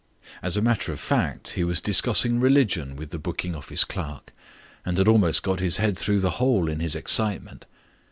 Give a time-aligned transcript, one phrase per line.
[0.41, 4.33] As a matter of fact, he was discussing religion with the booking office clerk,
[4.83, 7.67] and had almost got his head through the hole in his excitement.